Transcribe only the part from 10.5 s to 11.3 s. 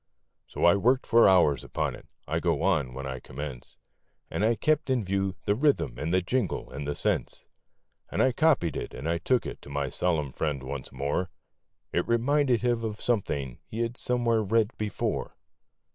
once more